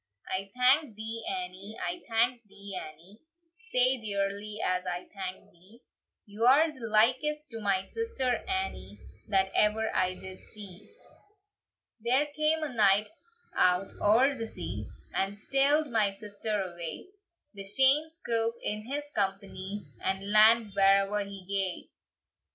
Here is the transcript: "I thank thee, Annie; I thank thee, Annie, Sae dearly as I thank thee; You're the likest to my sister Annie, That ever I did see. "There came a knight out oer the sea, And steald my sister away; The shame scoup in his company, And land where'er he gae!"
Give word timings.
"I 0.27 0.49
thank 0.57 0.95
thee, 0.95 1.23
Annie; 1.29 1.77
I 1.79 2.01
thank 2.09 2.41
thee, 2.47 2.75
Annie, 2.75 3.21
Sae 3.71 3.99
dearly 3.99 4.57
as 4.65 4.83
I 4.87 5.07
thank 5.13 5.51
thee; 5.51 5.83
You're 6.25 6.71
the 6.71 6.87
likest 6.87 7.51
to 7.51 7.61
my 7.61 7.83
sister 7.83 8.43
Annie, 8.47 8.99
That 9.27 9.51
ever 9.53 9.93
I 9.95 10.15
did 10.15 10.39
see. 10.39 10.89
"There 11.99 12.25
came 12.35 12.63
a 12.63 12.73
knight 12.73 13.11
out 13.55 13.89
oer 14.01 14.33
the 14.33 14.47
sea, 14.47 14.87
And 15.13 15.37
steald 15.37 15.91
my 15.91 16.09
sister 16.09 16.63
away; 16.63 17.09
The 17.53 17.63
shame 17.63 18.09
scoup 18.09 18.55
in 18.63 18.87
his 18.87 19.03
company, 19.11 19.85
And 20.03 20.31
land 20.31 20.71
where'er 20.75 21.23
he 21.25 21.45
gae!" 21.45 21.91